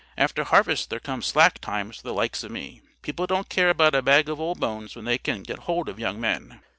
After 0.17 0.43
harvest 0.43 0.89
there 0.89 0.99
comes 0.99 1.27
slack 1.27 1.59
times 1.59 1.97
for 1.97 2.01
the 2.07 2.13
likes 2.15 2.43
of 2.43 2.49
me. 2.49 2.81
People 3.03 3.27
don't 3.27 3.49
care 3.49 3.69
about 3.69 3.93
a 3.93 4.01
bag 4.01 4.29
of 4.29 4.39
old 4.41 4.59
bones 4.59 4.95
when 4.95 5.05
they 5.05 5.19
can 5.19 5.43
get 5.43 5.59
hold 5.59 5.87
of 5.87 5.99
young 5.99 6.19
men. 6.19 6.59